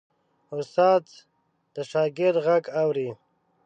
استاد 0.57 1.03
د 1.73 1.75
شاګرد 1.91 2.37
غږ 2.45 2.63
اوري. 2.81 3.09